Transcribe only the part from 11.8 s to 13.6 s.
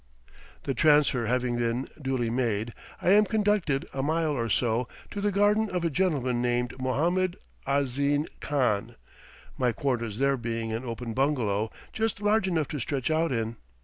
just large enough to stretch out in.